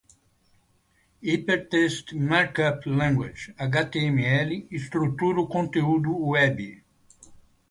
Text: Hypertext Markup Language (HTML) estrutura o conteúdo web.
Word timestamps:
Hypertext 1.21 2.15
Markup 2.31 2.87
Language 3.01 3.53
(HTML) 3.69 4.55
estrutura 4.71 5.41
o 5.43 5.47
conteúdo 5.53 6.09
web. 6.33 6.57